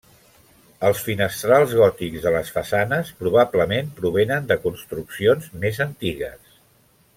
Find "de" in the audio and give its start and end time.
2.23-2.31, 4.53-4.59